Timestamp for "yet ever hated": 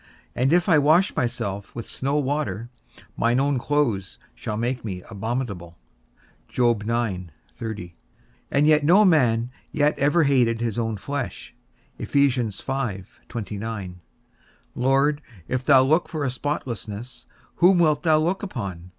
9.71-10.59